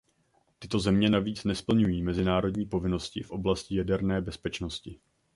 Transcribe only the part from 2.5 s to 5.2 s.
povinnosti v oblasti jaderné bezpečnosti.